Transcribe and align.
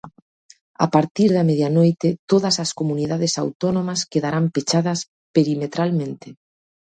A 0.85 0.87
partir 0.95 1.29
da 1.35 1.47
medianoite 1.49 2.09
todas 2.31 2.55
as 2.63 2.71
comunidades 2.79 3.33
autónomas 3.43 3.99
quedarán 4.11 4.45
pechadas 4.55 4.99
perimetralmente. 5.35 6.27